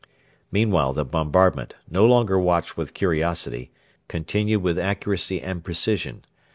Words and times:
Meanwhile 0.51 0.93
the 0.93 1.05
bombardment 1.05 1.75
no 1.87 2.07
longer 2.07 2.39
watched 2.39 2.75
with 2.75 2.95
curiosity 2.95 3.69
continued 4.07 4.63
with 4.63 4.79
accuracy 4.79 5.39
and 5.39 5.63
precision. 5.63 6.25